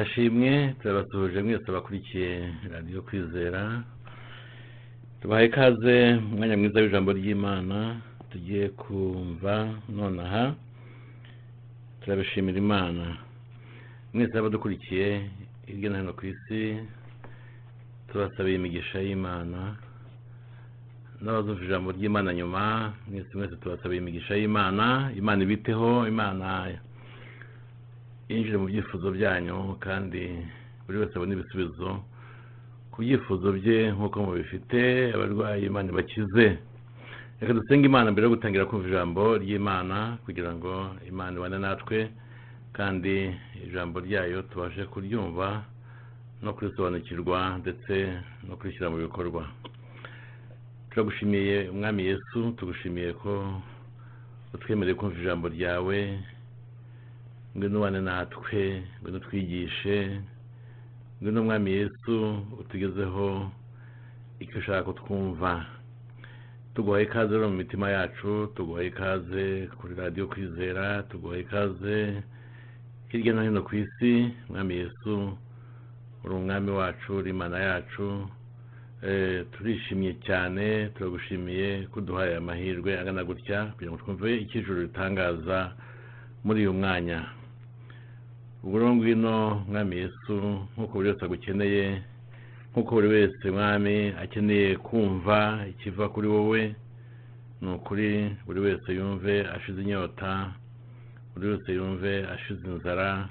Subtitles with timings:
[0.00, 3.82] yesu ashimwe turabasuhuje mwese abakurikiye radiyo kwizera.
[5.20, 9.54] Tubahaye ikaze umwanya mwiza w'ijambo ry'imana tugiye kumva
[9.88, 10.54] nonaha
[12.00, 13.16] turabishimira imana.
[14.14, 15.30] Mwese abadukurikiye
[15.66, 16.80] hirya no hino ku isi
[18.12, 19.76] tubasabiye imigisha y'imana
[21.20, 26.72] n'abazumva ijambo ry'imana nyuma mwese mwese tubasabiye imigisha y'imana imana ibiteho imana
[28.30, 30.22] yinjire mu byifuzo byanyu kandi
[30.86, 31.88] buri wese abone ibisubizo
[32.92, 34.80] ku byifuzo bye nk'uko mubifite
[35.14, 36.46] abarwayi imana bakize
[37.40, 40.72] reka dusenge imana mbere yo gutangira kumva ijambo ry'imana kugira ngo
[41.10, 41.98] imana ibane natwe
[42.76, 43.14] kandi
[43.66, 45.64] ijambo ryayo tubashe kuryumva
[46.42, 47.94] no kurisobanukirwa ndetse
[48.48, 49.42] no kurishyira mu bikorwa.
[50.90, 53.32] Turagushimiye umwami yesu tugushimiye ko
[54.54, 55.98] utwemereye kumva ijambo ryawe.
[57.56, 60.20] Ngwino ubane natwe ngwino twigishe
[61.20, 62.14] ngwino umwami yesu
[62.60, 63.50] utugezeho
[64.42, 65.66] icyo ushaka ko twumva
[66.74, 69.44] tuguhaye ikaze rero mu mitima yacu tuguhaye ikaze
[69.78, 72.22] kuri radiyo kwizera tuguhaye ikaze
[73.10, 74.30] hirya no hino ku isi.
[74.48, 75.12] Umwami yesu
[76.24, 78.06] uri umwami wacu uri imana yacu.
[79.52, 85.58] Turishimye cyane turagushimiye ko uduhaye amahirwe angana gutya kugira ngo twumve icyo ijoro ritangaza
[86.44, 87.18] muri uyu mwanya.
[88.62, 90.34] Ubwo rero ngwino mwami yesu
[90.74, 91.84] nk'uko buri wese agukeneye
[92.70, 95.38] nk'uko buri wese mwami akeneye kumva
[95.72, 96.62] ikiva kuri wowe
[97.60, 98.10] ni ukuri
[98.46, 100.52] buri wese yumve ashize inyota
[101.32, 103.28] buri wese yumve ashize inzara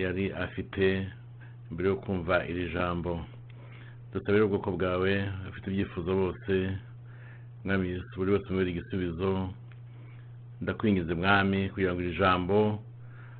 [0.00, 0.86] yari afite
[1.70, 3.12] mbere yo kumva iri jambo.
[4.12, 5.12] Dusabire ubwoko bwawe
[5.48, 6.54] afite ibyifuzo bose
[7.64, 9.50] mwami yesu buri wese umubere igisubizo
[10.60, 12.82] ndakwingize mwami kugira ngo iri jambo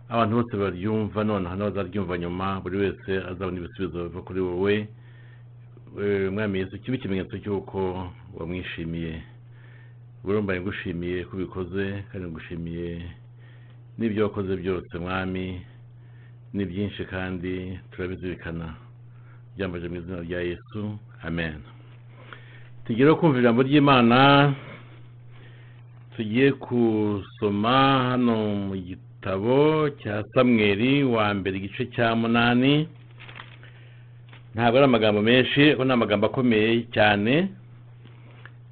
[0.09, 4.75] abantu bose baryumva noneho n'abazaryumva nyuma buri wese azabona ibisubizo biva kuri wowe.
[6.33, 7.79] Mwami yesu kibe ikimenyetso cy'uko
[8.39, 9.23] wamwishimiye.
[10.25, 12.89] Burumva ngushimiye ko ubikoze kandi ngushimiye
[13.99, 15.63] n'ibyo wakoze byose mwami.
[16.55, 18.75] Ni byinshi kandi turabizirikana.
[19.57, 20.99] Byambaje mu izina rya yesu.
[21.23, 21.59] Amen.
[22.85, 24.55] Tugere kumva ijambo ry'imana.
[26.17, 27.75] Tugiye gusoma
[28.15, 28.37] hano
[28.69, 29.05] mu gitabo
[30.03, 32.87] cya samweri wa mbere igice cya munani.
[34.55, 37.35] Ntabwo ari amagambo menshi ariko ni amagambo akomeye cyane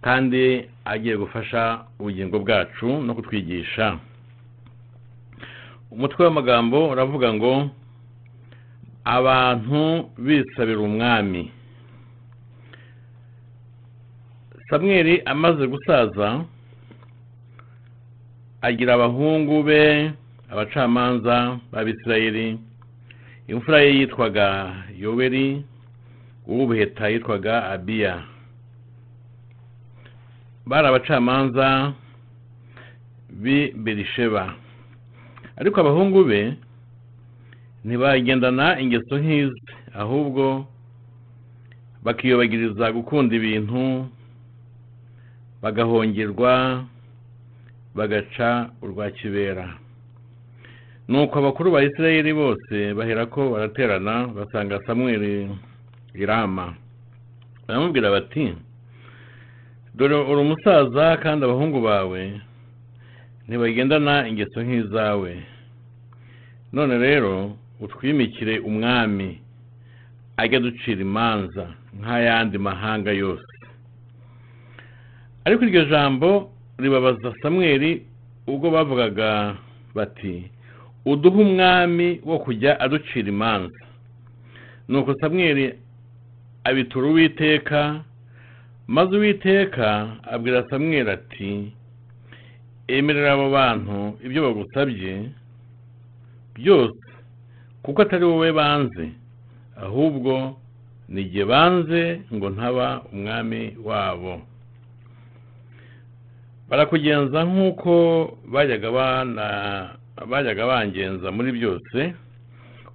[0.05, 3.99] kandi agiye gufasha ubugingo bwacu no kutwigisha.
[5.91, 7.71] Umutwe w'amagambo uravuga ngo
[9.05, 11.51] abantu bisabira umwami.
[14.71, 16.45] Samweri amaze gusaza
[18.63, 19.83] agira abahungu be
[20.53, 22.59] abacamanza b'abisirayeli
[23.53, 24.47] imfura ye yitwaga
[25.03, 25.65] yoweri
[26.49, 28.15] uw'ubuheta yitwaga abiya.
[30.67, 31.93] Bari abacamanza
[33.43, 34.55] b'i berisheba
[35.61, 36.41] ariko abahungu be
[37.85, 39.61] ntibagendana ingeso nk'izi
[40.03, 40.45] ahubwo
[42.05, 43.83] bakiyobagiriza gukunda ibintu
[45.63, 46.85] bagahongerwa
[47.97, 48.49] bagaca
[48.83, 49.84] urwa kibera.
[51.09, 55.51] Nuko abakuru ba isirayeli bose bahera ko baraterana basanga samweri
[56.15, 56.75] irama
[57.69, 58.55] baramubwira bati
[59.95, 62.21] dore uri umusaza kandi abahungu bawe
[63.49, 65.33] ntibagendana ingeso nk'izawe.
[66.73, 69.29] None rero utwimikire umwami
[70.37, 71.65] ajya ducira imanza
[72.01, 73.55] nk'ayandi mahanga yose.
[75.45, 77.91] Ariko iryo jambo ribabaza samweri
[78.49, 79.57] ubwo bavugaga
[79.95, 80.51] bati
[81.05, 83.81] uduhe umwami wo kujya aducira imanza.
[84.89, 85.75] Nuko samweri
[86.65, 88.01] abitura uwiteka
[88.87, 89.87] maze uwiteka
[90.33, 91.73] abwira samweri ati
[92.89, 95.13] emerera abo bantu ibyo bagusabye
[96.57, 97.01] byose
[97.83, 99.05] kuko atari wowe banze
[99.77, 100.57] ahubwo
[101.09, 104.41] ni igihe banze ngo ntaba umwami wabo.
[106.69, 107.93] Barakugenza nk'uko
[108.53, 108.91] bajyaga
[110.17, 112.15] bangenza muri byose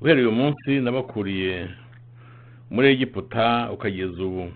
[0.02, 1.68] uhereye uyu munsi nabakuriye
[2.72, 4.52] muri egiputa ukageza ubu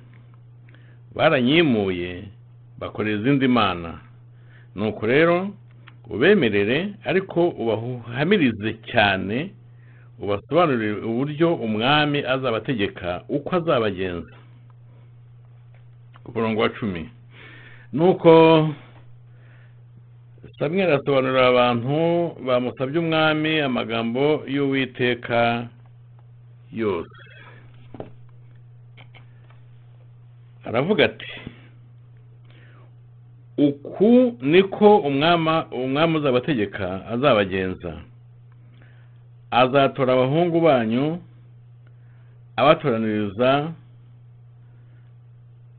[1.16, 2.24] baranyimuye
[2.80, 4.00] bakorera izindi mana.
[4.76, 5.50] Nuko rero
[6.10, 9.52] ubemerere ariko ubahamirize cyane
[10.20, 14.36] ubasobanurire uburyo umwami azabategeka uko azabagenza.
[16.24, 17.10] Ku murongo wa cumi.
[17.94, 18.32] Nuko
[20.60, 21.98] samweri asobanurira abantu
[22.48, 25.68] bamusabye umwami amagambo y'uwiteka
[26.72, 27.20] yose.
[30.66, 31.32] Aravuga ati
[33.58, 37.92] uku niko umwami uzabategeka azabagenza.
[39.52, 41.06] Azatora abahungu banyu
[42.56, 43.72] abatoraniriza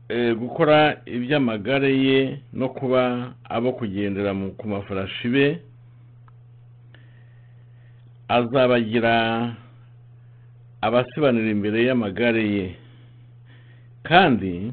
[0.09, 5.47] gukora iby'amagare ye no kuba abo kugendera ku mafarashi be
[8.27, 9.13] azabagira
[10.81, 12.67] abasibanira imbere y'amagare ye.
[14.03, 14.71] Kandi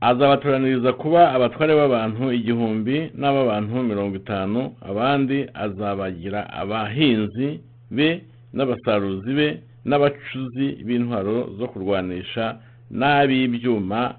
[0.00, 4.60] azabatoraniriza kuba abatware b'abantu igihumbi n'ab'abantu mirongo itanu
[4.90, 7.60] abandi azabagira abahinzi
[7.90, 8.22] be
[8.54, 9.48] n'abasaruzi be
[9.84, 14.14] n'abacuzi b'intwaro zo kurwanisha n'ab'ibyuma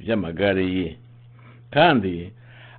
[0.00, 0.96] by'amagare ye.
[1.70, 2.32] Kandi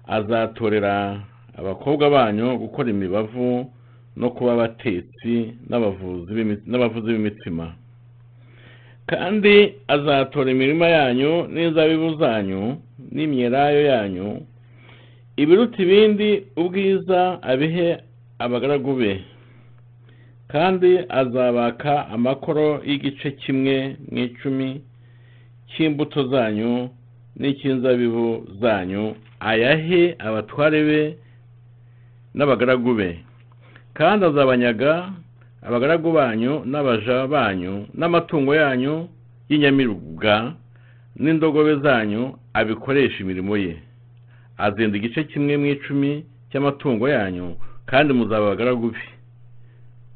[0.07, 1.21] azatorera
[1.59, 3.71] abakobwa banyu gukora imibavu
[4.18, 7.74] no kuba abatetsi n'abavuzi b'imi- n'abavuzi b'imitsima.
[9.07, 12.77] Kandi azatora imirima yanyu n'inzabibu zanyu
[13.12, 14.27] n'imyelayo yanyu
[15.38, 17.97] ibiruta ibindi ubwiza abihe
[18.39, 19.12] abagaragu be.
[20.47, 24.81] Kandi azabaka amakoro y'igice kimwe mu icumi
[25.72, 26.90] cy'imbuto zanyu
[27.40, 31.02] n'icy'inzabibu zanyu ayahe abatware be
[32.36, 33.19] n'abagaragu be?
[33.94, 35.10] Kandi azabanyaga
[35.62, 39.08] abagaragu banyu n'abaja banyu n'amatungo yanyu
[39.50, 40.54] y'inyamirwa
[41.19, 43.78] n'indogobe zanyu abikoresha imirimo ye.
[44.58, 47.56] Azenda igice kimwe mu icumi cy'amatungo yanyu
[47.86, 49.04] kandi muzaba abagaragu be.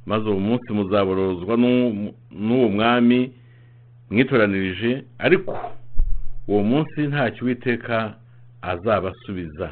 [0.05, 3.31] Maze uwo munsi muzaborozwa n'u- n'uwo mwami
[4.11, 5.57] mwitoranirije ariko
[6.47, 8.13] uwo munsi ntacyo uwiteka
[8.61, 9.69] azabasubiza.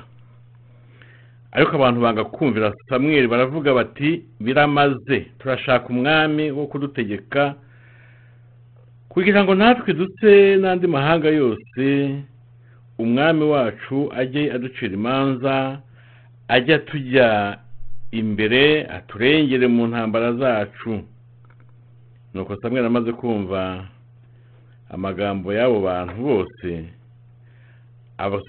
[1.52, 7.56] Ariko abantu banga kumvira samweli baravuga bati biramaze turashaka umwami wo kudutegeka
[9.10, 11.84] kugira ngo natwe dutse n'andi mahanga yose
[13.00, 15.82] umwami wacu ajye aducira imanza
[16.48, 17.58] ajye atujya
[18.12, 21.02] imbere aturengere mu ntambara zacu.
[22.34, 23.88] Nuko samweli amaze kumva
[24.90, 26.70] amagambo y'abo bantu bose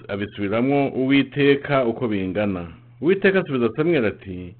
[0.07, 2.67] abisubiramo uwiteka uko bingana.
[3.01, 4.55] Uwiteka asubiza samweli ati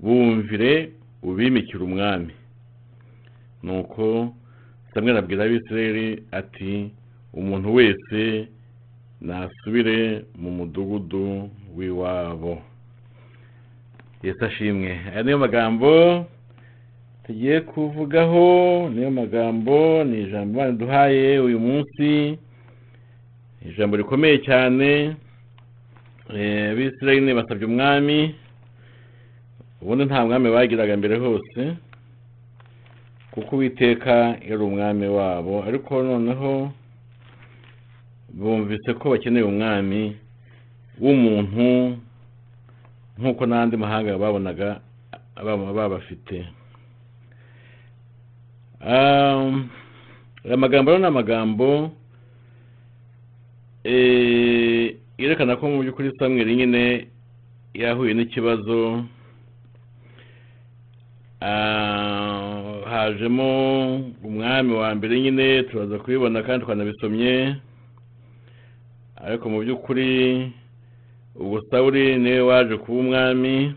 [0.00, 2.32] bumvire ubimikire umwami.
[3.62, 4.34] Nuko
[4.94, 6.90] samweli abwira abisirayeli ati
[7.32, 8.48] umuntu wese
[9.20, 12.62] nasubire mu mudugudu w'iwabo.
[14.22, 14.90] Yesu ashimwe.
[15.12, 15.90] Aya niyo magambo
[17.26, 18.46] tugiye kuvugaho
[18.94, 22.38] niyo magambo ni ijambo Imana duhaye uyu munsi
[23.68, 25.16] ijambo rikomeye cyane
[26.30, 28.34] Eh, abisirayeli basabye umwami
[29.82, 31.60] ubundi nta mwami bagiraga mbere hose
[33.30, 34.14] kuko uwiteka
[34.48, 35.54] yari umwami wabo.
[35.68, 36.72] Ariko noneho
[38.32, 40.16] bumvise ko bakeneye umwami
[41.02, 41.68] w'umuntu
[43.18, 44.80] nk'uko n'andi mahanga babonaga
[45.44, 46.46] baba babafite.
[48.82, 49.68] Um,
[50.44, 51.90] aya magambo rero ni amagambo
[53.84, 57.06] eh, yerekana ko mu by'ukuri samweli nyine
[57.74, 59.04] yahuye n'ikibazo
[61.44, 67.56] Ah, hajemo umwami wa mbere nyine turaza kubibona kandi twanabisomye
[69.18, 70.52] ariko mu by'ukuri
[71.34, 73.74] ubu sawuli ni we waje kuba umwami.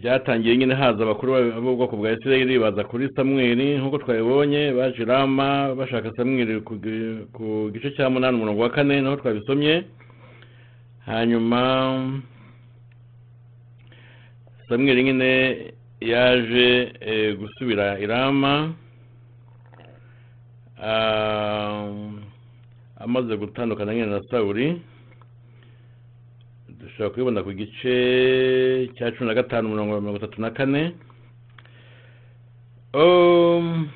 [0.00, 5.74] Byatangiye nyine haza abakuru b'ubwoko bwa isirayeli baza kuri samweli nk'uko twabibonye baje i rama
[5.74, 9.84] bashaka samweli ku gi- ku gice cya munani umurongo wa kane naho twabisomye.
[11.06, 11.60] Hanyuma
[14.68, 15.30] samweli nyine
[16.00, 18.72] yaje eh, gusubira i rama
[20.82, 21.84] Ah,
[22.96, 24.80] amaze gutandukana nyine na sawuli
[27.00, 30.92] dushobora kubibona ku gice cya cumi na gatanu mirongo itatu na kane.
[32.92, 33.88] Um,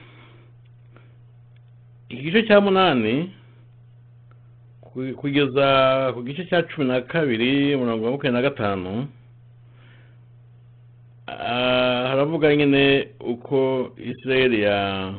[2.08, 3.28] igice cya munani
[4.80, 9.08] ku- kugeza ku gice cya cumi na kabiri mirongo makumyabiri na gatanu.
[11.28, 15.12] Ah, haravuga nyine uko isirayeli ya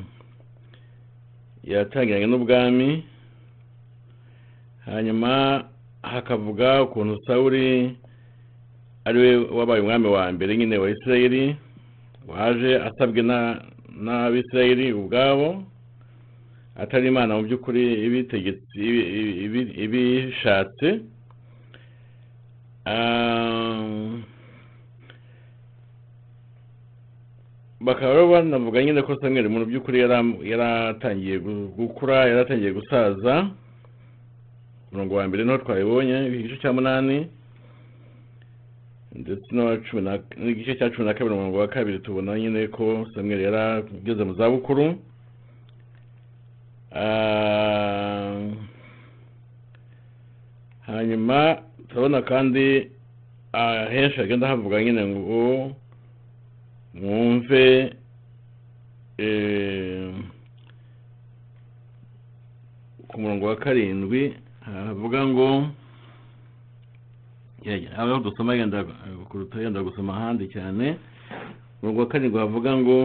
[1.64, 3.04] yatangiranye n'ubwami.
[4.86, 5.66] Hanyuma
[6.16, 7.98] hakavuga ukuntu sawuli
[9.08, 11.44] ari we wabaye umwami wa mbere nyine wa isirayeli
[12.32, 13.40] waje asabwe na
[14.06, 15.48] n'abisirayeli ubwabo
[16.82, 17.84] atari imana mu by'ukuri
[19.86, 20.88] ibishatse.
[27.80, 33.52] Bakaba banavuga nyine ko samweli mu by'ukuri yara- yaratangiye gu- gukura yaratangiye gusaza.
[34.96, 37.28] Umurongo wa mbere ni ho twabibonye igice cya munani
[39.16, 39.48] ndetse
[40.40, 44.96] n'igice cya cumi na kabiri umurongo wa kabiri tubona nyine ko samweli yarageze mu zabukuru
[46.98, 48.40] Ah,
[50.88, 51.60] hanyuma
[51.90, 52.88] turabona kandi
[53.54, 55.76] ah, henshi hagenda havuga nyine ngo
[56.94, 57.92] mwumve
[59.18, 60.08] eh,
[63.08, 64.34] ku murongo wa karindwi
[64.66, 65.48] havuga ngo
[67.98, 68.84] aho dusoma yenda
[69.30, 70.98] kuruta yenda gusoma ahandi cyane
[71.82, 72.98] umurongo wa karindwi havuga ngo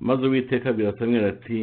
[0.00, 1.60] maze uwiteka abwira samweli ati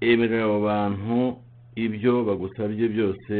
[0.00, 1.36] emerera abo bantu
[1.76, 3.34] ibyo bagusabye byose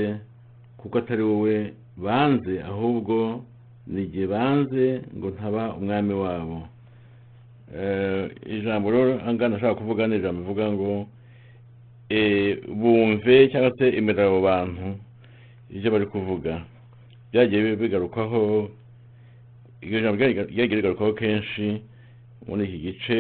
[0.78, 3.44] kuko atari wowe banze ahubwo
[3.87, 6.59] ni igihe banze ngo ntaba umwami wabo.
[7.75, 11.06] Eh, ijambo rero angana ashaka kuvuga ni ijambo rivuga ngo
[12.68, 14.99] bumve cyangwa se emerera abo bantu
[15.70, 16.62] ibyo bari kuvuga.
[17.32, 18.70] Byagiye bigarukwaho
[19.82, 21.82] iryo jambo ryagiye rigarukwaho kenshi
[22.46, 23.18] muri iki gice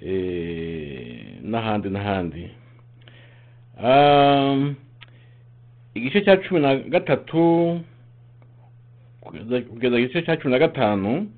[0.00, 2.44] eh, n'ahandi n'ahandi.
[3.82, 4.74] Um,
[5.94, 7.80] igice cya cumi na gatatu
[9.20, 11.28] kugeza igice cya cumi na gatanu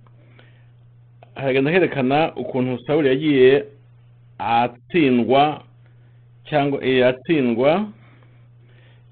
[1.35, 3.65] haragenda herekana ukuntu sawuli yagiye
[4.41, 5.65] atsindwa
[6.49, 7.89] cyangwa eh, atsindwa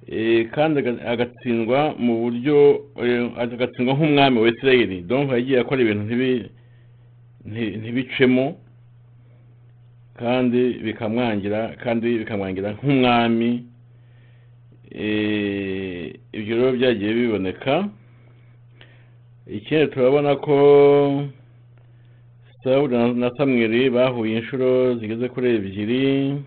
[0.09, 2.57] eh, kandi aga- agatsindwa mu buryo
[3.03, 6.49] eh, agatsindwa nk'umwami wa isirayeli donc yagiye akora ibintu ntibi-
[7.47, 8.57] nti- ntibicemo
[10.19, 13.65] kandi bikamwangira kandi bikamwangira nk'umwami.
[16.33, 17.89] Ibyo rero byagiye biboneka.
[19.47, 20.55] Ikindi turabona ko
[22.65, 26.43] sawuli na- samweli bahuye inshuro zigeze kuri ebyiri.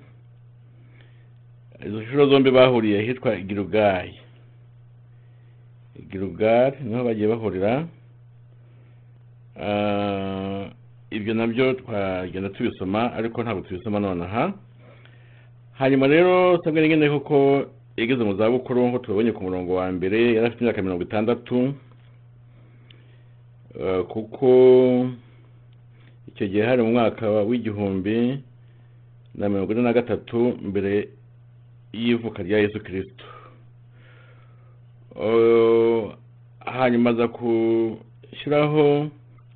[1.86, 4.13] Izo nshuro zombi bahuriye ahitwa girugayi
[6.12, 7.88] girugali ni ho bagiye bahurira.
[9.62, 10.70] Ah,
[11.12, 14.53] ibyo na byo twagenda tubisoma ariko ntabwo tubisoma nonaha
[15.80, 17.65] hanyuma rero samweli nyine kuko
[17.98, 21.74] yageze mu zabukuru nk'uko tubonye ku murongo wa mbere yari afite imyaka mirongo itandatu.
[23.80, 24.50] Eh, kuko
[26.31, 28.39] icyo gihe hari mu mwaka w'igihumbi
[29.35, 31.07] na mirongo ine na gatatu mbere
[31.93, 33.25] y'ivuka rya yesu kirisito
[36.65, 39.07] hanyuma aza gushyiraho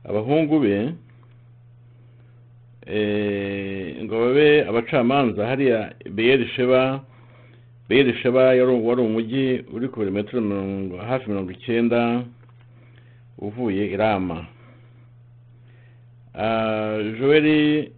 [0.04, 0.76] abahungu be
[4.04, 5.48] ngo babe abacamanza.
[5.48, 7.02] Hariya beyeri sheba
[7.90, 10.40] beyeri sheba yari wari umujyi uri ku birometero
[11.08, 12.24] hafi mirongo icyenda
[13.40, 13.98] uvuye i
[17.20, 17.92] joeli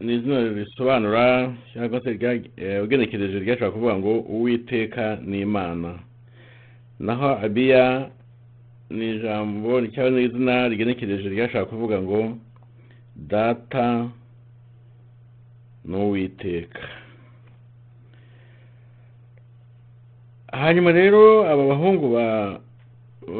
[0.00, 2.10] ni izina risobanura cyangwa se
[2.84, 5.98] ugenekereje ryashobora kuvuga ngo uwiteka ni imana
[7.00, 8.10] naho abiya
[8.90, 12.36] ni ijambo cyangwa ni izina rigenekereje ryashobora kuvuga ngo
[13.16, 14.08] data
[15.84, 16.80] n'uwiteka
[20.52, 22.06] hanyuma rero aba bahungu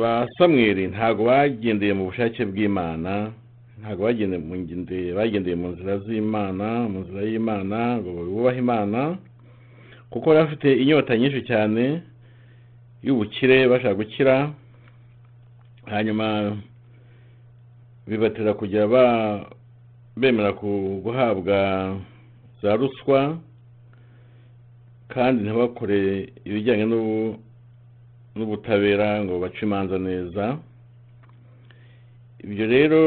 [0.01, 3.33] ba samweli ntabwo bagendeye mu bushake bw'imana
[3.81, 9.01] ntabwo bagendeye mu nzira z'imana mu nzira y'imana ngo bubahe imana
[10.11, 12.03] kuko bari bafite inyota nyinshi cyane
[13.07, 14.35] y'ubukire bashaka gukira
[15.93, 16.27] hanyuma
[18.09, 18.83] bibatera kujya
[20.21, 20.51] bemera
[21.05, 21.59] guhabwa
[22.63, 23.39] za ruswa
[25.09, 25.99] kandi ntibakore
[26.45, 27.17] ibijyanye n'ubu
[28.37, 30.45] n'ubutabera ngo bace imanza neza.
[32.45, 33.03] Ibyo rero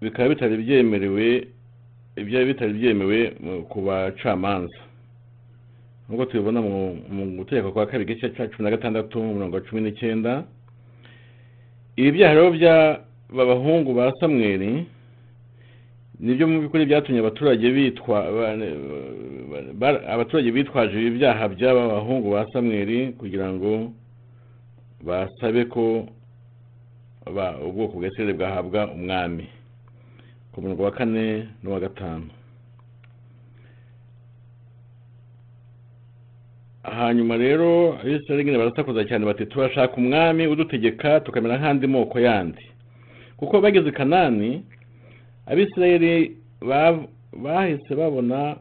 [0.00, 1.46] bikaba bitari byemerewe
[2.16, 3.18] ibyari bitari byemewe
[3.68, 4.80] ku bacamanza.
[6.08, 10.42] Nk'uko tubibona mu gutegeka kwa kabiri igice cya cumi na gatandatu umurongo wa cumi n'icyenda
[11.96, 14.86] ibi byaha rero by'aba bahungu ba samweli
[16.20, 18.56] ni byo mu by'ukuri byatumye abaturage bitwa ba-
[19.78, 23.92] ba- abaturage bitwaje ibi byaha by'aba bahungu ba samweli kugira ngo
[25.06, 26.08] basabe ko
[27.66, 29.46] ubwoko bwa bwahabwa umwami.
[30.52, 32.26] Ku murongo wa kane n'uwa gatanu.
[36.82, 42.64] Hanyuma rero abisirayeli nyine barasakuza cyane bati turashaka umwami udutegeka tukamera nk'andi moko yandi.
[43.36, 44.64] Kuko bageze i kanani
[45.46, 48.56] abisirayeli ba- bahise babona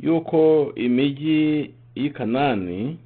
[0.00, 2.98] yuko imijyi y'i kanani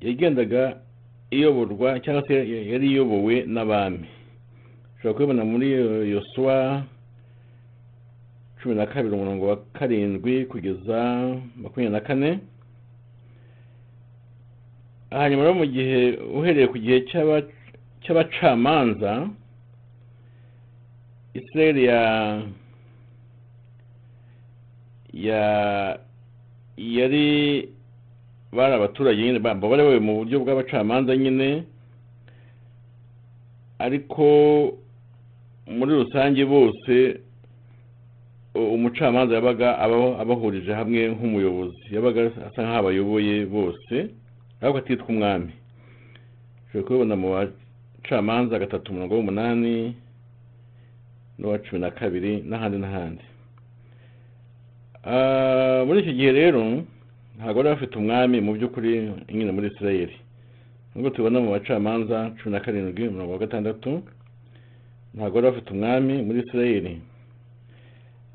[0.00, 0.76] yagendaga
[1.30, 2.34] iyoborwa cyangwa se
[2.70, 4.08] yari iyobowe n'abami.
[5.02, 5.66] Ushobora kubibona muri
[6.14, 6.82] yosuwa
[8.62, 10.98] cumi na kabiri umurongo wa karindwi kugeza
[11.56, 12.38] makumyabiri na kane
[15.10, 17.50] hanyuma rero mu gihe uhereye ku gihe cy'aba-
[18.02, 19.26] cy'abacamanza
[21.34, 22.02] israeli ya
[25.12, 25.42] ya
[26.78, 27.26] yari
[28.52, 31.64] bari abaturage nyine ba- bari bayobowe mu buryo bw'abacamanza nyine
[33.82, 34.24] ariko
[35.66, 37.20] muri rusange bose
[38.54, 41.80] umucamanza yabaga aba- abahurije hamwe nk'umuyobozi.
[41.94, 43.94] Yabaga asa nk'aho abayoboye bose
[44.60, 45.52] ariko atitwa umwami.
[46.68, 49.94] Ushobora kubibona mu bacamanza gatatu umurongo w'umunani
[51.38, 53.24] n'uwa cumi na kabiri n'ahandi n'ahandi.
[55.04, 56.62] Ah, muri icyo gihe rero
[57.38, 60.14] ntabwo bari bafite umwami mu by'ukuri nyine muri israeli
[60.94, 63.90] nubwo tubona mu bacamanza cumi na karindwi umurongo wa gatandatu
[65.14, 67.00] ntabwo bari bafite umwami muri israeli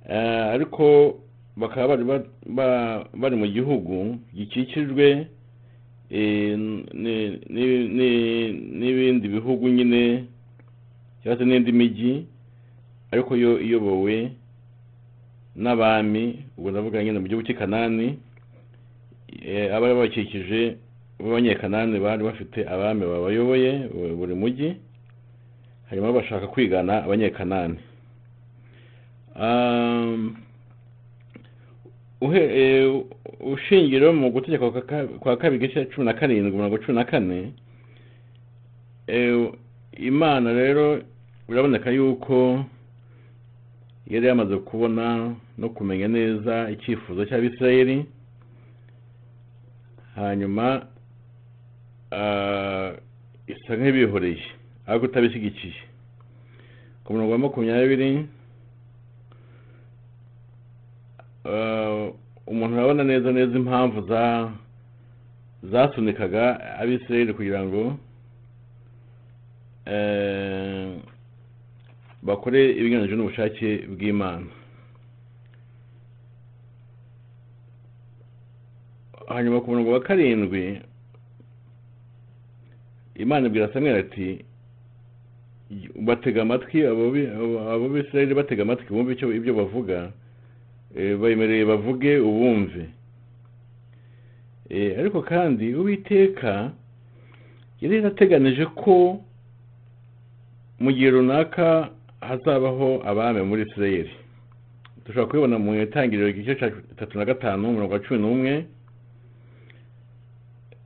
[0.09, 1.19] Ah, ariko
[1.57, 5.27] bakaba bari ba- ba- bari mu gihugu gikikijwe
[6.09, 6.55] eh,
[6.93, 10.23] ni- ni- ni- n'ibindi bihugu nyine
[11.23, 12.23] cyangwa se n'indi mijyi
[13.11, 14.31] ariko yo iyobowe
[15.55, 18.15] n'abami ubwo ndavuga nyine mu gihugu cy'i kanani
[19.43, 20.77] eh, abari babakikije
[21.19, 24.69] b'abanyekanani bari bafite abami babayoboye bu- buri mujyi.
[25.89, 27.79] Hanyuma bashaka kwigana abanyekanani.
[29.35, 30.35] Um,
[32.33, 33.03] eh,
[33.39, 37.53] ushingiro mu gutegeka kwa ka- kwa kabiri igice cumi na karindwi umurongo cumi na kane
[39.07, 39.51] eh,
[39.97, 41.01] imana rero
[41.49, 42.65] biraboneka yuko
[44.07, 48.05] yari yamaze kubona no kumenya neza icyifuzo cy'abisirayeli.
[50.15, 50.87] Hanyuma
[52.11, 52.91] ah,
[53.47, 54.43] isa nk'ibihoreye.
[54.87, 55.79] Ariko utabishyigikiye
[57.03, 58.27] ku murongo wa makumyabiri
[61.45, 62.09] ah,
[62.47, 64.51] umuntu arabona neza neza impamvu za
[65.63, 66.43] zasunikaga
[66.79, 67.97] abisirayeli kugira ngo
[69.85, 70.91] eh,
[72.23, 74.47] bakore ibiganije n'ubushake bw'imana.
[79.27, 80.81] Hanyuma ku murongo wa karindwi
[83.15, 84.45] imana ibwira samweli ati
[86.05, 86.81] batega amatwi
[87.93, 90.11] bisirayeli batega amatwi bumve icyo ibyo bavuga
[90.95, 92.85] eh, bemereye bavuge ubumve.
[94.69, 96.71] Eh, ariko kandi uwiteka
[97.81, 99.23] yari yarateganije ko
[100.79, 101.89] mu gihe runaka
[102.21, 104.11] hazabaho abami muri isirayeli
[105.05, 108.53] dushobora kubibona mu itangiriro igice cya tatu na gatanu umurongo wa cumi n'umwe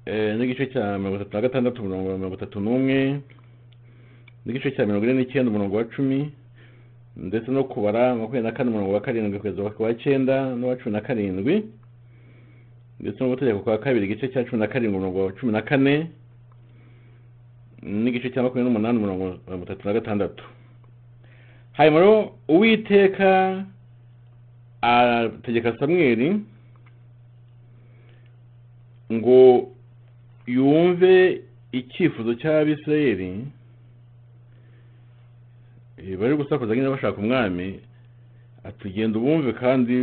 [0.05, 3.21] eh, n'igice cya mirongo itatu na gatandatu mirongo itatu n'umwe
[4.45, 6.31] n'igice cya mirongo ine n'icyenda umurongo wa cumi
[7.17, 10.93] ndetse no kubara makumyabiri na kane umurongo wa karindwi kugeza ku wa cyenda n'uwa cumi
[10.93, 11.55] na karindwi
[12.99, 16.07] ndetse no gutegeka kwa kabiri igice cya cumi na karindwi umurongo wa cumi na kane
[17.83, 20.43] n'igice cya makumyabiri n'umunani umurongo wa mirongo itatu na gatandatu.
[21.71, 23.65] Hanyuma rero uwiteka
[24.81, 26.39] ategeka samweli
[29.13, 29.69] ngo
[30.47, 33.39] yumve icyifuzo cy'abisirayeli eh,
[36.19, 37.79] bari gusakuza nyine bashaka umwami
[38.63, 39.95] atugenda ubumve kandi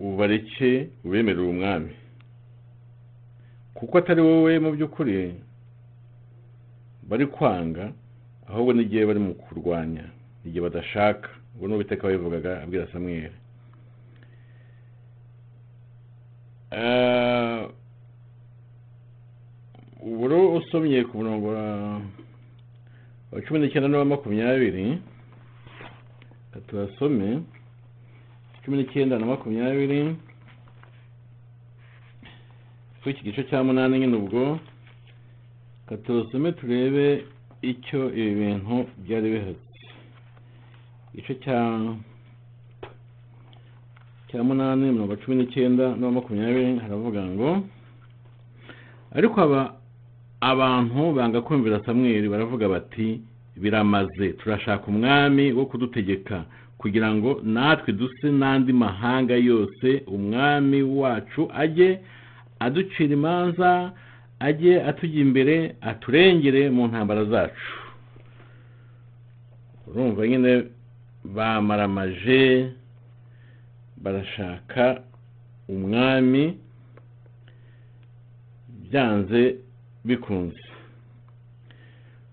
[0.00, 1.92] ubareke ubemerere umwami
[3.74, 5.34] kuko atari wowe mu by'ukuri
[7.08, 7.92] bari kwanga
[8.48, 10.04] ahubwo n'igihe bari mu kurwanya
[10.44, 11.28] igihe badashaka.
[11.54, 13.36] Ubwo ni uwiteka wabivugaga abwira samweli
[16.72, 17.68] Eh,
[20.02, 22.00] ubu rero usomye ku murongo wa
[23.40, 24.98] cumi n'icyenda n'uwa makumyabiri.
[26.52, 27.42] Reka tuhasome
[28.64, 30.16] cumi n'icyenda na makumyabiri.
[33.02, 34.58] Kuri iki gice cya munani nyine ubwo
[35.88, 37.24] reka tuhasome turebe
[37.62, 39.80] icyo ibi bintu byari bihatse
[41.14, 41.58] igice cya
[44.28, 47.48] cya munani mirongo cumi n'icyenda n'uwa makumyabiri haravuga ngo
[49.18, 49.60] ariko aba
[50.50, 53.20] abantu banga kumvira samweli baravuga bati
[53.56, 56.44] biramaze turashaka umwami wo kudutegeka
[56.78, 62.00] kugira ngo natwe duse n'andi mahanga yose umwami wacu ajye
[62.58, 63.92] aducira imanza
[64.40, 67.68] ajye atujya imbere aturengere mu ntambara zacu.
[69.86, 70.52] Urumva nyine
[71.24, 72.70] bamaramaje
[74.02, 75.02] barashaka
[75.68, 76.58] umwami
[78.90, 79.61] byanze
[80.04, 80.60] bikunze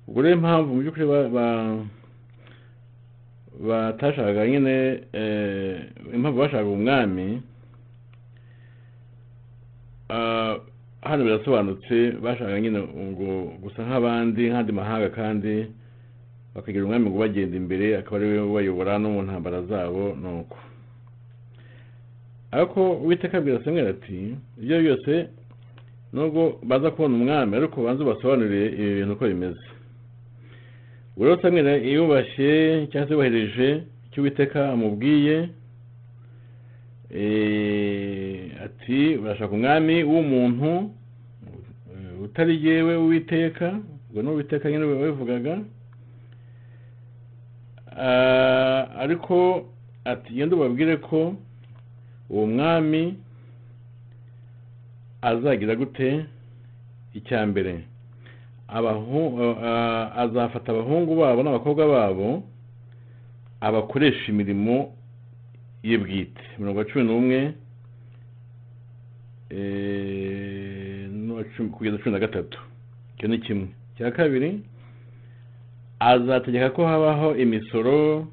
[0.08, 1.86] ubwo rero impamvu mu by'ukuri ba- ba-
[3.68, 4.76] batashakaga nyine
[6.16, 7.42] impamvu bashakaga umwami
[11.02, 15.54] hano birasobanutse bashakaga nyine ngo gusa nk'abandi nk'andi mahanga kandi
[16.56, 20.58] bakagira umwami ngo bagenda imbere akaba ari we ubayobora no mu ntambara zabo nuko
[22.52, 24.18] ariko uwiteka abwira samweli ati
[24.62, 25.12] ibyo byose
[26.14, 29.62] nubwo baza kubona umwami ariko banze ubasobanurire ibi bintu uko bimeze.
[31.16, 33.68] Ubwo rero samweli yubashye cyangwa se yubahirije
[34.08, 35.50] icyo uwiteka amubwiye
[37.10, 40.92] eh, ati barashaka umwami w'umuntu
[42.24, 43.80] utari jyewe uwiteka?
[44.10, 45.60] Ubwo ni uwiteka nyine wabivugaga.
[47.98, 49.66] Ah, ariko
[50.06, 51.36] ati genda ubabwire ko
[52.30, 53.16] uwo mwami
[55.22, 56.26] azagira gute?
[57.14, 57.84] Icya mbere
[58.68, 62.44] abahu- ah, azafata abahungu babo n'abakobwa babo
[63.62, 64.94] abakoresha imirimo
[65.84, 66.42] ye bwite.
[66.60, 67.40] Mirongo cumi n'umwe
[69.50, 71.10] eh,
[71.72, 72.60] kugeza cumi na gatatu.
[73.18, 73.68] Icyo ni kimwe.
[73.96, 74.62] Icya kabiri
[76.00, 78.28] azategeka ko habaho imisoro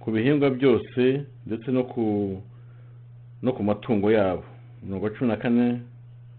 [0.00, 1.82] ku bihingwa byose ndetse no
[3.52, 4.44] ku matungo yabo.
[4.82, 5.80] Mirongo cumi na kane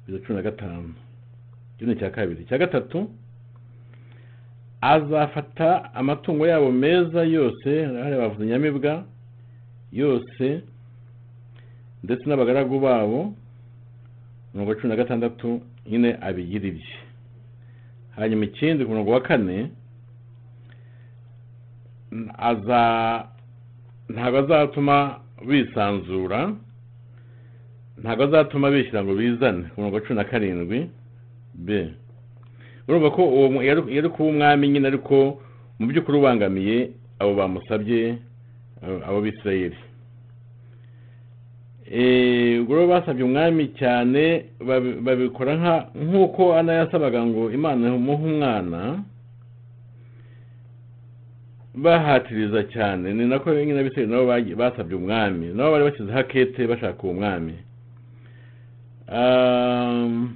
[0.07, 0.93] kugeza cumi na gatanu.
[1.81, 2.43] Ni icya kabiri.
[2.43, 3.09] Icya gatatu
[4.81, 9.03] azafata amatungo yabo meza yose hariya bavuze inyamibwa
[9.91, 10.61] yose
[12.03, 13.33] ndetse n'abagaragu babo
[14.53, 16.95] mirongo cumi na gatandatu nyine abigira ibye.
[18.15, 19.69] Hanyuma ikindi ku murongo wa kane
[22.37, 22.81] aza
[24.09, 26.53] ntabwo azatuma bisanzura
[28.01, 30.89] ntabwo azatuma bishyira ngo bizane ku murongo wa cumi na karindwi
[31.53, 31.67] b.
[32.87, 35.41] Urumva ko uwo yari kuba umwami nyine ariko
[35.79, 36.77] mu by'ukuri ubangamiye
[37.19, 38.17] abo bamusabye
[39.05, 39.77] abo- bisirayeli.
[41.91, 45.53] Eh, ubwo basabye umwami cyane babi- babikora
[45.95, 48.79] nk'uko ana yasabaga ngo imana imuhe umwana
[51.75, 53.13] bahatiriza cyane.
[53.13, 55.45] Ni nako nyine abisirayeli nabo basabye umwami.
[55.53, 57.53] Nabo bari bashyizeho akete bashaka uwo mwami.
[59.11, 60.35] Um,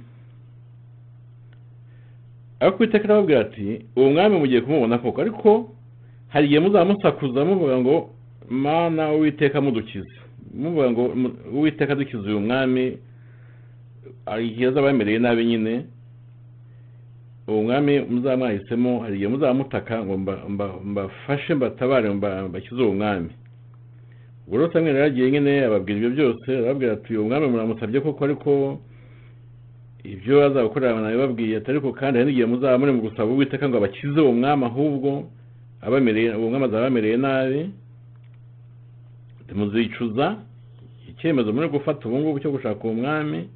[2.60, 5.20] ariko uwiteka arababwira ati uwo mwami mugiye kumubona koko?
[5.20, 5.70] Ariko
[6.28, 8.10] hari igihe muzamusakuza muvuga ngo
[8.48, 10.08] mana uwiteka mudukize.
[10.54, 11.02] Muvuga ngo
[11.52, 12.98] uwiteka dukize uyu mwami
[14.26, 15.84] hari igihe azaba yamereye nabi nyine.
[17.48, 22.94] Uwo mwami muzaba mwahisemo hari igihe muzamutaka ngo mba- mba- mbafashe mbatabare mba- mbakize uwo
[22.94, 23.28] mwami.
[24.58, 28.50] Rero samweli yaragiye nyine ababwira ibyo byose arababwira ati uwo mwami muramusabye koko ariko
[30.04, 34.18] ibyo azagukorera nabibabwiye ati ariko kandi hari n'igihe muzaba muri mu gusaba uwiteka ngo abakize
[34.20, 35.10] uwo mwami ahubwo
[35.80, 37.60] abamereye uwo mwami azaba abamereye nabi.
[39.54, 40.36] Muzicuza
[41.10, 43.48] icyemezo muri gufata ubu ngubu cyo gushaka uwo mwami.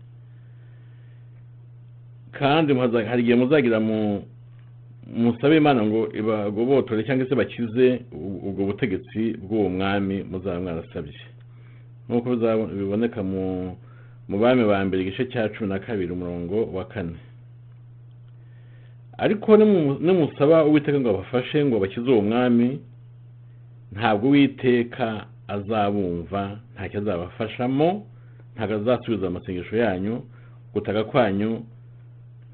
[2.38, 2.74] Kandi
[3.08, 4.22] hari igihe muzagira mu
[5.06, 8.00] musabe imana ngo ibagobotore cyangwa se bakize
[8.48, 11.20] ubwo butegetsi bw'uwo mwami muzaba mwarasabye
[12.08, 12.36] nk'uko
[12.78, 17.14] biboneka mu bami ba mbere igice cya cumi na kabiri umurongo wa kane.
[19.18, 22.80] Ariko nimu- nimusaba uwiteka ngo abafashe ngo bakize uwo mwami
[23.92, 28.06] ntabwo uwiteka azabumva ntacyo azabafashamo
[28.54, 30.22] ntabwo azasubiza amasengesho yanyu
[30.74, 31.62] gutaka kwanyu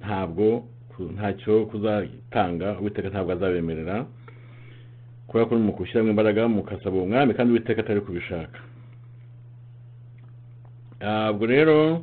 [0.01, 0.65] ntabwo
[0.99, 4.07] ntacyo kuzatanga uwiteka ntabwo azabemerera.
[5.27, 8.59] Kubera ko mu gushyiramo imbaraga mukasaba uwo mwami kandi uwiteka atari kubishaka.
[11.01, 12.03] Ntabwo rero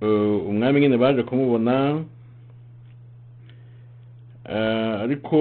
[0.00, 2.04] eh, umwami nyine baje kumubona
[4.50, 5.38] eh, ariko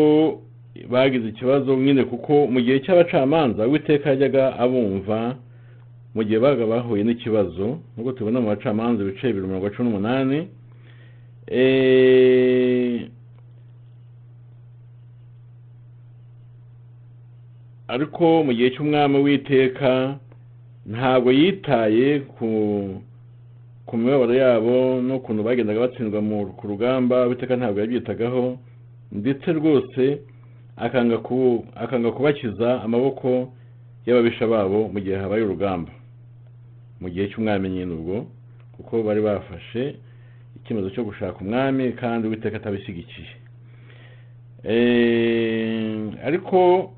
[0.89, 5.35] bagize ikibazo nyine kuko mu gihe cy'abacamanza uwiteka yajyaga abumva
[6.15, 7.79] mu gihe baga bahuye n'ikibazo.
[7.93, 10.39] Nk'uko tubona mu bacamanza ibice bibiri mirongo cumi n'umunani
[17.87, 20.17] ariko mu gihe cy'umwami w'iteka
[20.91, 22.07] ntabwo yitaye
[23.87, 24.75] ku mibabaro yabo
[25.05, 26.19] n'ukuntu bagendaga batsindwa
[26.57, 28.57] ku rugamba witeka ntabwo yabyitagaho
[29.11, 30.03] ndetse rwose
[30.77, 33.53] akanga kubakiza amaboko
[34.05, 35.91] y'ababisha babo mu gihe habaye urugamba.
[37.01, 38.25] Mu gihe cy'umwami nyine ubwo
[38.75, 39.95] kuko bari bafashe
[40.57, 43.27] icyemezo cyo gushaka umwami kandi uwiteka atabishyigikiye
[44.63, 46.91] Eh, ariko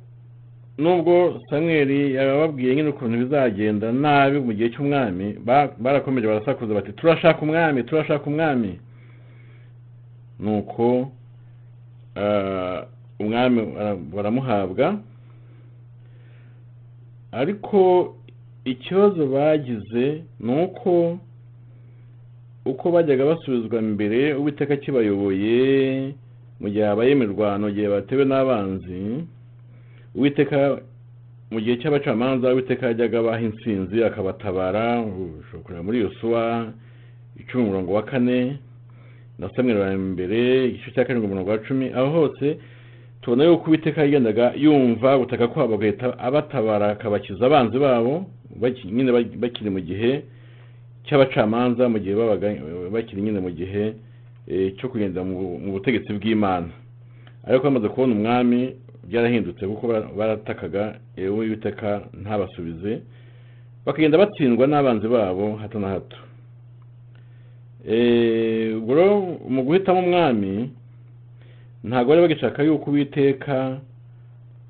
[0.78, 7.42] nubwo samweli yababwiye nyine ukuntu bizagenda nabi mu gihe cy'umwami ba- barakomeje barasakuza bati turashaka
[7.42, 8.78] umwami turashaka umwami.
[10.40, 11.12] Nuko
[12.16, 12.86] ah,
[13.20, 15.00] umwami bara- baramuhabwa.
[17.32, 18.16] Ariko
[18.66, 21.18] ikibazo bagize ni uko
[22.66, 26.14] uko bajyaga basubizwa mbere uwiteka kibayoboye
[26.60, 29.02] mu gihe habaye imirwano igihe batewe n'abanzi
[30.16, 30.80] uwiteka
[31.52, 35.04] mu gihe cy'abacamanza uwiteka yajyaga abaha intsinzi akabatabara
[35.64, 36.74] kureba muri yosuwa
[37.40, 38.58] icumi umurongo wa kane
[39.40, 42.58] na samweli wa mbere igice cya karindwi umurongo wa cumi aho hose
[43.22, 48.26] tubona yuko uwiteka yagendaga yumva gutaka kwabo agahita abatabara akabakiza abanzi babo
[48.92, 50.24] nyine bak- bakiri mu gihe
[51.06, 52.48] cy'abacamanza mu gihe babaga
[52.92, 53.94] bakiri nyine mu gihe
[54.48, 56.70] eh, cyo kugenda mu butegetsi bw'imana.
[57.46, 58.74] Ariko bamaze kubona umwami
[59.10, 63.02] byarahindutse kuko bara- baratakaga yewe uwiteka ntabasubize
[63.86, 66.18] bakagenda batsindwa n'abanzi babo hato na hato.
[67.88, 70.70] Eh, ubwo mu guhitamo umwami
[71.84, 73.78] ntabwo bari bagishaka yuko uwiteka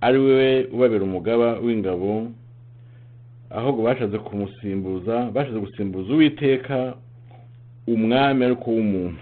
[0.02, 2.28] ari we ubabera umugaba w'ingabo
[3.58, 6.94] ahubwo bashatse kumusimbuza bashatse gusimbuza uwiteka
[7.88, 9.20] umwami ariko w'umuntu.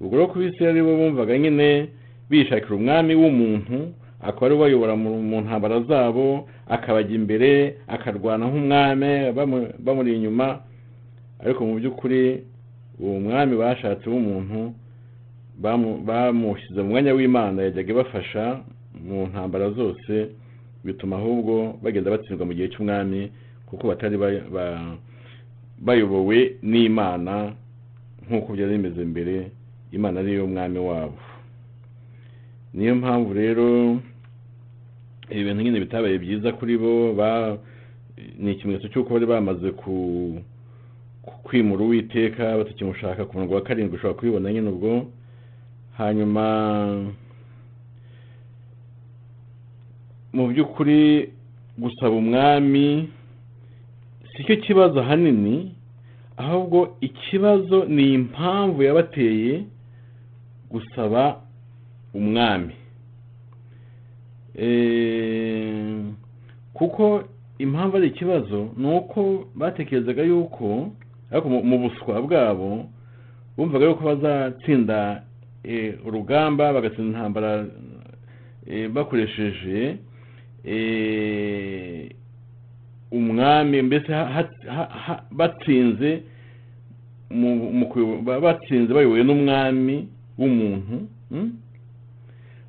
[0.00, 1.88] Ubwo rero ku isi ari bo bumvaga nyine
[2.30, 7.50] bishakira umwami w'umuntu akaba ari we ubayobora mu ntambara zabo akabajya imbere
[7.86, 10.60] akarwana nk'umwami bamu- bamuri inyuma.
[11.44, 12.42] Ariko mu by'ukuri
[13.00, 14.72] uwo mwami bashatse w'umuntu
[15.62, 18.44] bamu- bamushyize mu mwanya w'imana yajyaga ibafasha
[19.06, 20.12] mu ntambara zose
[20.84, 23.30] bituma ahubwo bagenda batsindwa mu gihe cy'umwami
[23.66, 24.96] kuko batari ba- ba-
[25.80, 27.52] bayobowe n'imana
[28.28, 29.50] nk'uko byari bimeze mbere
[29.92, 31.18] imana ariyo mwami wabo.
[32.74, 33.96] Niyo mpamvu rero
[35.30, 37.14] ibi bintu nyine bitabaye byiza kuri bo
[38.38, 40.40] ni ikimenyetso cy'uko bari bamaze ku-
[41.44, 45.06] kwimura uwiteka batakimushaka ku murongo wa karindwi ushobora kubibona nyine ubwo.
[45.98, 46.44] Hanyuma
[50.34, 51.30] mu by'ukuri
[51.78, 53.08] gusaba umwami
[54.34, 55.74] si cyo kibazo ahanini
[56.36, 59.64] ahubwo ikibazo ni impamvu yabateye
[60.70, 61.40] gusaba
[62.14, 62.74] umwami.
[64.56, 66.04] Eh,
[66.74, 67.24] kuko
[67.58, 70.90] impamvu ari ikibazo ni uko batekerezaga yuko
[71.30, 72.86] ariko mu- buswa bwabo
[73.56, 75.22] bumvaga yuko bazatsinda
[75.64, 77.66] eh, urugamba bagatsinda intambara
[78.66, 79.96] eh, bakoresheje
[83.12, 84.12] umwami mbese
[85.32, 86.22] batsinze
[88.42, 90.96] batsinze bayobowe n'umwami w'umuntu
[91.30, 91.50] mm?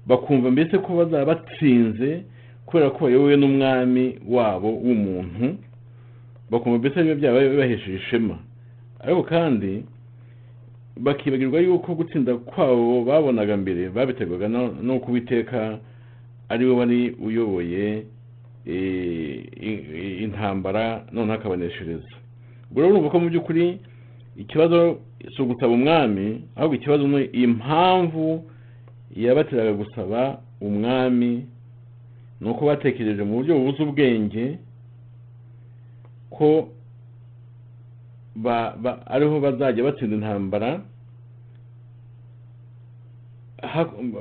[0.08, 2.24] bakumva mbese ko bazaba batsinze
[2.66, 5.58] kubera ko bayobowe n'umwami wabo w'umuntu
[6.52, 8.38] bakumva mbese biba byaba bibahesheje ishema
[9.04, 9.84] ariko kandi
[10.98, 15.12] bakibagirwa yuko gutsinda kwabo babonaga mbere babiterwaga no- n'uko
[16.50, 18.04] uwiteka ari we wari uyoboye
[18.66, 22.08] eh, i- intambara noneho akabaneshereza
[22.72, 23.80] ubwo rero urumva ko mu by'ukuri
[24.38, 25.00] ikibazo
[25.36, 28.44] si ugusaba umwami ahubwo ikibazo ni impamvu
[29.16, 31.46] yabateraga gusaba umwami
[32.42, 34.58] ni uko batekereje mu buryo bubuze ubwenge
[36.30, 36.70] ko
[39.06, 40.82] ariho bazajya batsinda intambara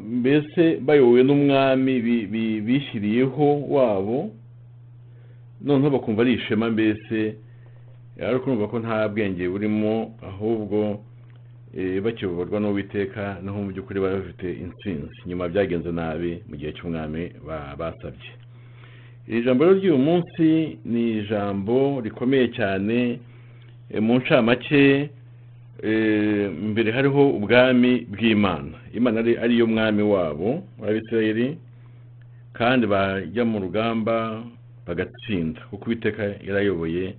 [0.02, 4.30] mbese bayobowe n'umwami bi- bi- bishyiriyeho wabo
[5.61, 7.37] noneho bakumva ari ishema mbese
[8.20, 11.00] ariko urumva ko nta bwenge burimo ahubwo
[11.76, 15.18] eh, bakiyoborwa n'uwiteka naho mu by'ukuri bari bafite intsinzi.
[15.26, 18.30] Nyuma byagenze nabi mu gihe cy'umwami ba- basabye.
[19.28, 23.18] Iri jambo rero ry'uyu munsi ni ijambo rikomeye cyane
[23.90, 25.11] eh, mu ncamake
[26.72, 28.78] mbere hariho ubwami bw'imana.
[28.94, 31.58] Imana ari ariyo mwami wabo w'abisirayeli
[32.52, 34.44] kandi bajya mu rugamba
[34.87, 37.14] bagatsinda kuko uwiteka yarayoboye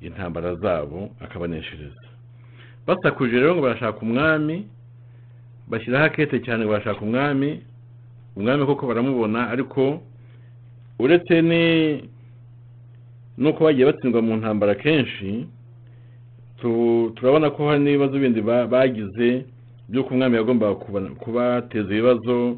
[0.00, 2.02] intambara zabo akabaneshereza.
[2.86, 4.66] Basakuje rero ngo barashaka umwami
[5.68, 7.60] bashyiraho akete cyane ngo barashaka umwami
[8.36, 10.02] umwami koko baramubona ariko
[10.98, 11.62] uretse ni
[13.38, 15.46] nuko bagiye batsindwa mu ntambara kenshi
[17.16, 19.44] turabona ko hari n'ibibazo bindi ba- bagize
[19.88, 22.56] by'uko umwami yagombaga kuba- kubateza ibibazo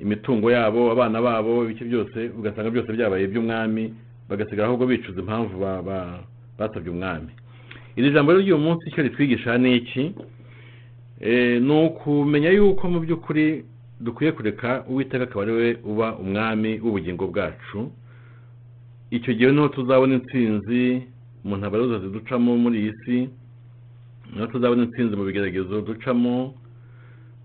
[0.00, 3.94] imitungo yabo abana babo ibice byose ugasanga byose byabaye iby'umwami
[4.28, 6.20] bagasigara ahubwo bicuza impamvu ba- ba-
[6.58, 7.32] basabye umwami.
[7.96, 10.14] Iri jambo ry'uyu munsi icyo ritwigisha ni iki?
[11.20, 13.64] Eh, ni ukumenya yuko mu by'ukuri
[14.00, 17.90] dukwiye kureka uwiteka akaba ari we uba umwami w'ubugingo bwacu.
[19.10, 21.02] Icyo gihe ni ho tuzabona intsinzi
[21.44, 23.16] mu ntambaro zose ducamo muri iyi si
[24.32, 26.54] ni ho tuzabona intsinzi mu bigeragezo ducamo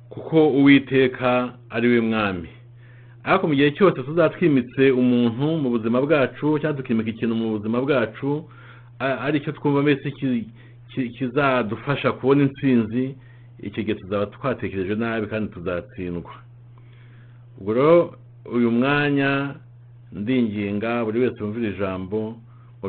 [0.09, 2.49] kuko uwiteka ari we mwami.
[3.23, 8.47] Ariko mu gihe cyose tuzatwimitse umuntu mu buzima bwacu cyangwa tukimika ikintu mu buzima bwacu
[8.99, 10.47] a- ari cyo twumva mbese ki-
[10.93, 13.15] ki- kizadufasha kubona intsinzi
[13.59, 16.31] icyo gihe tuzaba twatekereje nabi kandi tuzatsindwa.
[17.59, 18.15] Ubwo rero
[18.55, 19.55] uyu mwanya
[20.13, 22.37] ndinginga buri wese wumvira ijambo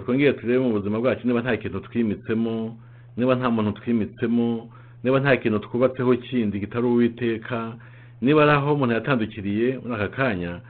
[0.00, 2.76] twongere turebe mu buzima bwacu niba nta kintu twimitsemo
[3.16, 4.68] niba nta muntu twimitsemo
[5.04, 7.76] niba nta kintu twubatseho kindi kitari uwiteka
[8.22, 10.60] niba ari aho umuntu yatandukiriye muri aka kanya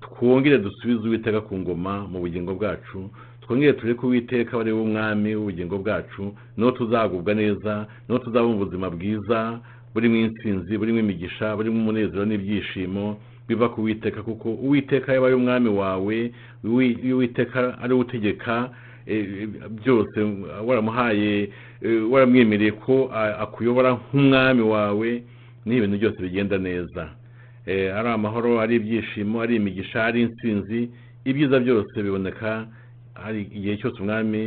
[0.00, 3.10] twongere dusubize uwiteka ku ngoma mu bugingo bwacu
[3.42, 6.22] twongere tureke uwiteka aba ari we umwami w'ubugingo bwacu
[6.56, 9.60] ni ho tuzagubwa neza ni ho tuzabona ubuzima bwiza
[9.94, 13.16] burimo intsinzi burimo imigisha burimo umunezero n'ibyishimo.
[13.48, 16.32] Biva ku witeka kuko uwiteka yaba ari umwami wawe
[17.04, 18.70] iyo uwiteka ari utegeka
[19.06, 20.20] eh, byose
[20.66, 21.48] waramuhaye
[21.82, 23.08] eh, waramwemereye ko
[23.40, 25.22] akuyobora nk'umwami wawe
[25.66, 27.08] ni ho ibintu byose bigenda neza.
[27.66, 30.90] Eh, ari amahoro ari ibyishimo ari imigisha ari intsinzi
[31.24, 32.66] ibyiza byose biboneka
[33.14, 34.42] ari igihe cyose umwami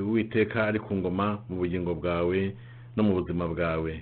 [0.00, 2.54] uwiteka ari ku ngoma mu bugingo bwawe
[2.96, 3.92] no mu buzima bwawe.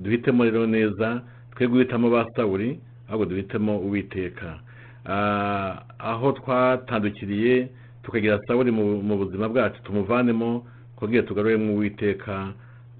[0.00, 1.22] Duhitemo rero neza
[1.54, 4.58] twe guhitamo ba sawuri ahubwo duhitemo uwiteka.
[5.06, 7.68] Ah, aho twatandukiriye
[8.02, 10.64] tukagira sawuri mu buzima bwacu tumuvanemo
[10.96, 12.52] twongere tugaruremo uwiteka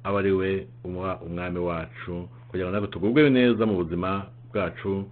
[0.05, 0.66] aba ari we
[1.27, 5.05] umwami wacu kugira ngo natwe tugubwe neza mu buzima bwacu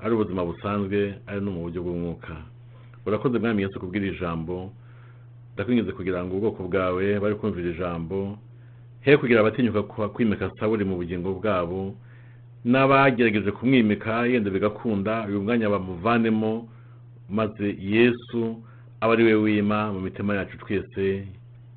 [0.00, 2.34] ari ubuzima busanzwe ari no mu buryo bw'umwuka.
[3.06, 4.72] Urakoze mwami yesu kubwira ijambo.
[5.54, 8.38] Ndakwinjiza kugira ngo ubwoko bwawe bari kumvira ijambo.
[9.00, 9.82] He kugira abatinyuka
[10.14, 11.94] kwimika sawuri mu bugingo bwabo
[12.64, 16.68] n'abagerageje kumwimika yenda bigakunda uyu mwanya bamuvanemo
[17.30, 18.62] maze yesu
[19.00, 21.26] aba ari we wima mu mitima yacu twese.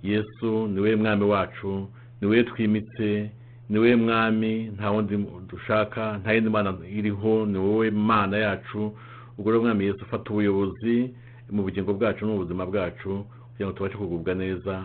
[0.03, 1.87] Yesu ni we mwami wacu
[2.21, 3.29] ni we twimitse
[3.69, 5.17] ni we mwami nta wundi
[5.49, 8.91] dushaka nta yindi mana iriho ni wowe mana yacu.
[9.37, 11.13] Ubwo rero mwami yesu ufata ubuyobozi
[11.51, 14.83] mu bugingo bwacu no mu buzima bwacu kugira ngo tubashe kugubwa neza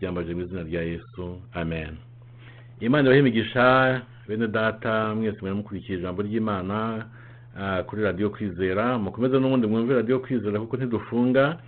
[0.00, 1.38] byambaje mu izina rya yesu.
[1.54, 1.94] Amen.
[2.80, 7.06] Imana ibahe imigisha bene data mwese mwari mukurikiye ijambo ry'imana
[7.58, 8.98] ah, kuri radiyo kwizera.
[8.98, 11.58] Mukomeze n'ubundi mwumve radiyo kwizera kuko ntidufunga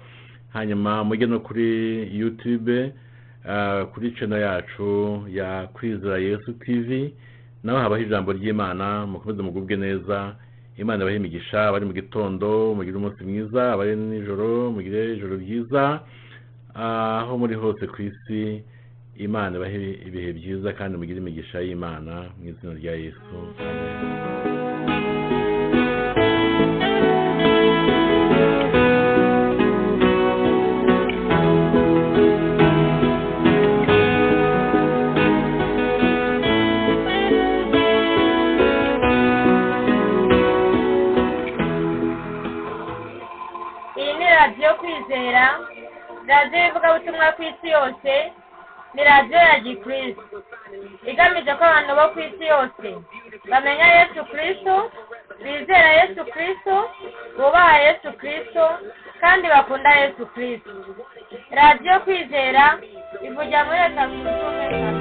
[0.52, 1.68] hanyuma mujye no kuri
[2.18, 2.92] youtube
[3.48, 7.14] ah, kuri channel yacu ya kwizera yesu tv
[7.64, 9.07] naho habaho ijambo ry'imana.
[9.07, 10.34] Mukomeze mugubwe neza.
[10.76, 16.00] Imana ibahe imigisha abari mu gitondo mugire umunsi mwiza abari nijoro mugire ijoro ryiza.
[16.74, 18.62] Ah, aho muri hose ku isi
[19.18, 23.36] imana ibahe ibihe byiza kandi mugire imigisha y'imana mu izina rya yesu.
[44.36, 45.44] Radiyo kwizera.
[46.28, 48.12] Radiyo y'ivugabutumwa ku isi yose.
[48.97, 50.24] Ni radiyo ya gikristo
[51.11, 52.88] igamije ko abantu bo ku isi yose
[53.51, 54.74] bamenya yesu kristo
[55.44, 56.74] bizera yesu kristo
[57.36, 58.64] bubaha yesu kristo
[59.20, 60.70] kandi bakunda yesu kristo.
[61.51, 62.64] Radiyo kwizera
[63.26, 64.95] ivugira muri leta zunze ubumwe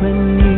[0.00, 0.51] when you